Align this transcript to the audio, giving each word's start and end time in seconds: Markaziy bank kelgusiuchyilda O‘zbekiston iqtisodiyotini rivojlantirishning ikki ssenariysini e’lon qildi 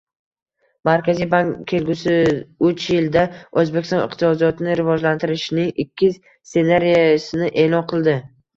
Markaziy 0.87 1.27
bank 1.33 1.59
kelgusiuchyilda 1.73 3.27
O‘zbekiston 3.63 4.03
iqtisodiyotini 4.07 4.79
rivojlantirishning 4.81 5.71
ikki 5.87 6.13
ssenariysini 6.19 7.55
e’lon 7.69 7.89
qildi 7.97 8.21